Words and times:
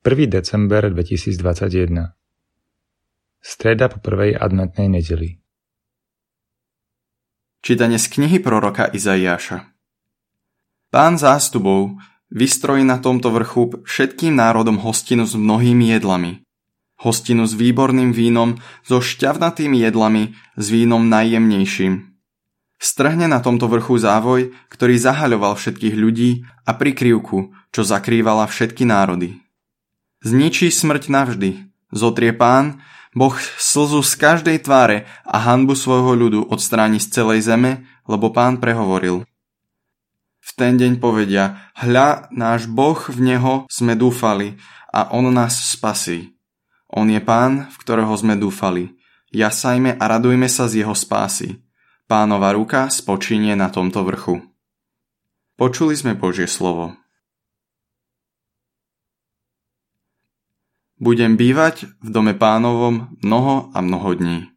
1. 0.00 0.32
december 0.32 0.88
2021 0.88 2.16
Streda 3.36 3.92
po 3.92 4.00
prvej 4.00 4.32
adventnej 4.32 4.88
nedeli 4.88 5.36
Čítanie 7.60 8.00
z 8.00 8.08
knihy 8.08 8.40
proroka 8.40 8.88
Izaiáša 8.88 9.60
Pán 10.88 11.20
zástupov 11.20 12.00
vystrojí 12.32 12.80
na 12.80 12.96
tomto 12.96 13.28
vrchu 13.28 13.84
všetkým 13.84 14.40
národom 14.40 14.80
hostinu 14.80 15.28
s 15.28 15.36
mnohými 15.36 15.92
jedlami. 15.92 16.48
Hostinu 17.04 17.44
s 17.44 17.52
výborným 17.52 18.16
vínom, 18.16 18.56
so 18.80 19.04
šťavnatými 19.04 19.84
jedlami, 19.84 20.32
s 20.56 20.64
vínom 20.72 21.12
najjemnejším. 21.12 22.08
Strhne 22.80 23.28
na 23.28 23.44
tomto 23.44 23.68
vrchu 23.68 24.00
závoj, 24.00 24.48
ktorý 24.72 24.96
zahaľoval 24.96 25.60
všetkých 25.60 25.92
ľudí 25.92 26.48
a 26.64 26.72
prikryvku, 26.72 27.52
čo 27.68 27.84
zakrývala 27.84 28.48
všetky 28.48 28.88
národy. 28.88 29.49
Zničí 30.20 30.68
smrť 30.68 31.08
navždy. 31.08 31.50
Zotrie 31.96 32.36
pán, 32.36 32.84
Boh 33.16 33.34
slzu 33.58 34.04
z 34.04 34.12
každej 34.20 34.62
tváre 34.62 35.08
a 35.26 35.40
hanbu 35.40 35.74
svojho 35.74 36.14
ľudu 36.14 36.40
odstráni 36.46 37.02
z 37.02 37.10
celej 37.10 37.48
zeme, 37.48 37.88
lebo 38.04 38.30
pán 38.30 38.60
prehovoril. 38.62 39.26
V 40.40 40.50
ten 40.54 40.76
deň 40.76 41.00
povedia, 41.00 41.72
hľa, 41.72 42.28
náš 42.30 42.68
Boh 42.68 43.00
v 43.00 43.18
Neho 43.18 43.54
sme 43.72 43.98
dúfali 43.98 44.60
a 44.92 45.10
On 45.16 45.24
nás 45.32 45.56
spasí. 45.56 46.36
On 46.90 47.06
je 47.08 47.22
pán, 47.22 47.70
v 47.70 47.76
ktorého 47.80 48.12
sme 48.14 48.36
dúfali. 48.36 48.94
Jasajme 49.30 49.94
a 49.94 50.04
radujme 50.04 50.50
sa 50.50 50.66
z 50.66 50.82
jeho 50.82 50.94
spásy. 50.94 51.62
Pánova 52.10 52.50
ruka 52.50 52.90
spočinie 52.90 53.54
na 53.54 53.70
tomto 53.70 54.02
vrchu. 54.02 54.42
Počuli 55.54 55.94
sme 55.94 56.18
Božie 56.18 56.50
slovo. 56.50 56.98
Budem 61.00 61.40
bývať 61.40 61.88
v 62.04 62.08
dome 62.12 62.36
pánovom 62.36 63.16
mnoho 63.24 63.72
a 63.72 63.80
mnoho 63.80 64.20
dní. 64.20 64.52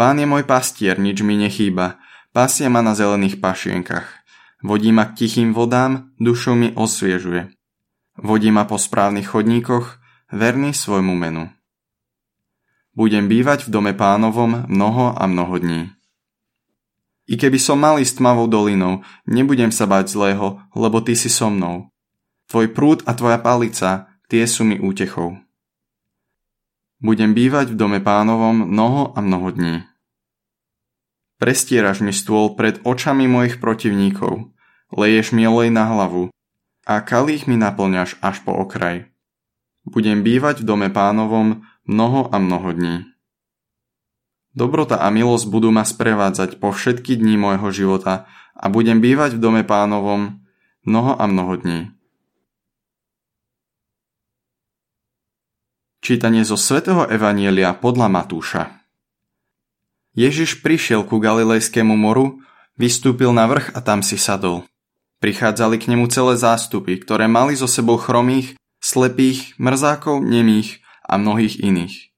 Pán 0.00 0.16
je 0.16 0.24
môj 0.24 0.48
pastier, 0.48 0.96
nič 0.96 1.20
mi 1.20 1.36
nechýba, 1.36 2.00
pasia 2.32 2.72
ma 2.72 2.80
na 2.80 2.96
zelených 2.96 3.36
pašienkach. 3.36 4.08
Vodí 4.64 4.96
ma 4.96 5.12
k 5.12 5.20
tichým 5.20 5.52
vodám, 5.52 6.16
dušu 6.16 6.56
mi 6.56 6.72
osviežuje. 6.72 7.52
Vodí 8.16 8.48
ma 8.48 8.64
po 8.64 8.80
správnych 8.80 9.28
chodníkoch, 9.28 10.00
verný 10.32 10.72
svojmu 10.72 11.12
menu. 11.12 11.52
Budem 12.96 13.28
bývať 13.28 13.68
v 13.68 13.72
dome 13.76 13.92
pánovom 13.92 14.64
mnoho 14.72 15.20
a 15.20 15.28
mnoho 15.28 15.60
dní. 15.60 15.92
I 17.28 17.36
keby 17.36 17.60
som 17.60 17.76
mal 17.76 18.00
ísť 18.00 18.24
tmavou 18.24 18.48
dolinou, 18.48 19.04
nebudem 19.28 19.68
sa 19.68 19.84
bať 19.84 20.16
zlého, 20.16 20.64
lebo 20.72 21.04
ty 21.04 21.12
si 21.12 21.28
so 21.28 21.52
mnou. 21.52 21.92
Tvoj 22.48 22.72
prúd 22.72 22.98
a 23.04 23.12
tvoja 23.12 23.36
palica, 23.36 24.08
tie 24.32 24.48
sú 24.48 24.64
mi 24.64 24.80
útechou. 24.80 25.36
Budem 26.98 27.30
bývať 27.30 27.70
v 27.72 27.78
dome 27.78 27.98
pánovom 28.02 28.66
mnoho 28.74 29.14
a 29.14 29.22
mnoho 29.22 29.54
dní. 29.54 29.86
Prestieraš 31.38 32.02
mi 32.02 32.10
stôl 32.10 32.58
pred 32.58 32.82
očami 32.82 33.30
mojich 33.30 33.62
protivníkov, 33.62 34.50
leješ 34.90 35.30
mi 35.30 35.46
olej 35.46 35.70
na 35.70 35.86
hlavu 35.86 36.34
a 36.82 36.98
kalých 36.98 37.46
mi 37.46 37.54
naplňaš 37.54 38.18
až 38.18 38.42
po 38.42 38.50
okraj. 38.50 39.06
Budem 39.86 40.26
bývať 40.26 40.66
v 40.66 40.74
dome 40.74 40.88
pánovom 40.90 41.62
mnoho 41.86 42.34
a 42.34 42.36
mnoho 42.42 42.74
dní. 42.74 42.96
Dobrota 44.58 44.98
a 44.98 45.06
milosť 45.14 45.46
budú 45.46 45.70
ma 45.70 45.86
sprevádzať 45.86 46.58
po 46.58 46.74
všetky 46.74 47.14
dní 47.14 47.38
môjho 47.38 47.70
života 47.70 48.26
a 48.58 48.66
budem 48.66 48.98
bývať 48.98 49.38
v 49.38 49.42
dome 49.46 49.62
pánovom 49.62 50.42
mnoho 50.82 51.14
a 51.14 51.30
mnoho 51.30 51.62
dní. 51.62 51.94
Čítanie 56.08 56.40
zo 56.40 56.56
svätého 56.56 57.04
Evanielia 57.04 57.76
podľa 57.76 58.08
Matúša 58.08 58.80
Ježiš 60.16 60.64
prišiel 60.64 61.04
ku 61.04 61.20
Galilejskému 61.20 61.92
moru, 62.00 62.40
vystúpil 62.80 63.28
na 63.36 63.44
vrch 63.44 63.76
a 63.76 63.84
tam 63.84 64.00
si 64.00 64.16
sadol. 64.16 64.64
Prichádzali 65.20 65.76
k 65.76 65.92
nemu 65.92 66.08
celé 66.08 66.40
zástupy, 66.40 66.96
ktoré 66.96 67.28
mali 67.28 67.60
so 67.60 67.68
sebou 67.68 68.00
chromých, 68.00 68.56
slepých, 68.80 69.60
mrzákov, 69.60 70.24
nemých 70.24 70.80
a 71.04 71.20
mnohých 71.20 71.60
iných. 71.60 72.08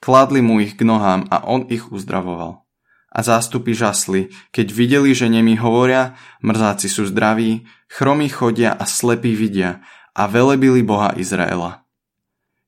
Kládli 0.00 0.40
mu 0.40 0.64
ich 0.64 0.80
k 0.80 0.88
nohám 0.88 1.28
a 1.28 1.44
on 1.44 1.68
ich 1.68 1.92
uzdravoval. 1.92 2.64
A 3.12 3.20
zástupy 3.20 3.76
žasli, 3.76 4.32
keď 4.56 4.72
videli, 4.72 5.12
že 5.12 5.28
nemi 5.28 5.60
hovoria, 5.60 6.16
mrzáci 6.40 6.88
sú 6.88 7.04
zdraví, 7.04 7.68
chromí 7.92 8.32
chodia 8.32 8.72
a 8.72 8.88
slepí 8.88 9.36
vidia 9.36 9.84
a 10.16 10.24
velebili 10.24 10.80
Boha 10.80 11.12
Izraela. 11.12 11.82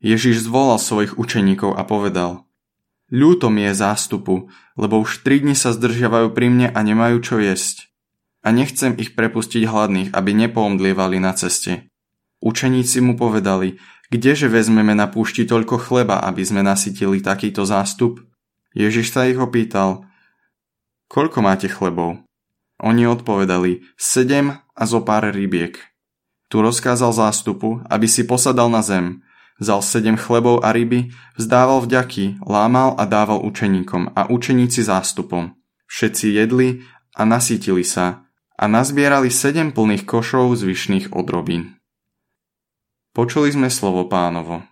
Ježiš 0.04 0.44
zvolal 0.44 0.76
svojich 0.76 1.16
učeníkov 1.16 1.80
a 1.80 1.82
povedal 1.88 2.44
Ľúto 3.08 3.48
mi 3.48 3.64
je 3.64 3.72
zástupu, 3.72 4.52
lebo 4.76 5.00
už 5.00 5.24
tri 5.24 5.40
dni 5.40 5.56
sa 5.56 5.72
zdržiavajú 5.72 6.36
pri 6.36 6.46
mne 6.52 6.68
a 6.68 6.78
nemajú 6.84 7.24
čo 7.24 7.40
jesť. 7.40 7.88
A 8.44 8.52
nechcem 8.52 8.92
ich 9.00 9.16
prepustiť 9.16 9.64
hladných, 9.64 10.12
aby 10.12 10.36
nepoomdlievali 10.36 11.16
na 11.16 11.32
ceste. 11.32 11.88
Učeníci 12.44 13.00
mu 13.00 13.16
povedali, 13.16 13.80
kdeže 14.12 14.52
vezmeme 14.52 14.92
na 14.92 15.08
púšti 15.08 15.48
toľko 15.48 15.80
chleba, 15.80 16.20
aby 16.28 16.44
sme 16.44 16.60
nasytili 16.60 17.24
takýto 17.24 17.64
zástup? 17.64 18.20
Ježiš 18.76 19.08
sa 19.08 19.24
ich 19.24 19.40
opýtal, 19.40 20.04
koľko 21.08 21.40
máte 21.40 21.72
chlebov? 21.72 22.20
Oni 22.84 23.08
odpovedali, 23.08 23.88
sedem 23.96 24.60
a 24.76 24.82
zo 24.84 25.00
pár 25.00 25.32
rybiek. 25.32 25.80
Tu 26.52 26.60
rozkázal 26.60 27.16
zástupu, 27.16 27.80
aby 27.88 28.04
si 28.04 28.28
posadal 28.28 28.68
na 28.68 28.84
zem 28.84 29.24
Vzal 29.62 29.86
sedem 29.86 30.18
chlebov 30.18 30.66
a 30.66 30.74
ryby, 30.74 31.14
vzdával 31.38 31.86
vďaky, 31.86 32.42
lámal 32.42 32.98
a 32.98 33.06
dával 33.06 33.38
učeníkom 33.46 34.10
a 34.18 34.26
učeníci 34.26 34.82
zástupom. 34.82 35.54
Všetci 35.86 36.26
jedli 36.34 36.82
a 37.14 37.22
nasítili 37.22 37.86
sa 37.86 38.26
a 38.58 38.64
nazbierali 38.66 39.30
sedem 39.30 39.70
plných 39.70 40.02
košov 40.02 40.58
zvyšných 40.58 41.14
odrobín. 41.14 41.78
Počuli 43.14 43.54
sme 43.54 43.70
slovo 43.70 44.10
pánovo. 44.10 44.66